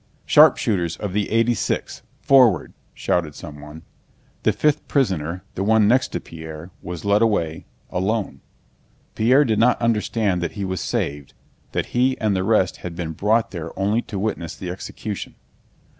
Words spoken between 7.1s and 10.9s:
away—alone. Pierre did not understand that he was